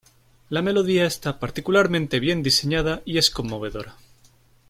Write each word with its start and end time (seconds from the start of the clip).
La 0.49 0.63
melodía 0.63 1.05
está 1.05 1.39
particularmente 1.39 2.19
bien 2.19 2.41
diseñada 2.41 3.03
y 3.05 3.19
es 3.19 3.29
conmovedora. 3.29 3.97